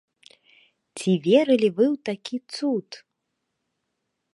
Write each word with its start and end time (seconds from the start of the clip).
Ці 1.01 1.11
верылі 1.29 1.69
вы 1.77 1.85
ў 1.93 1.95
такі 2.09 2.37
цуд? 2.57 2.87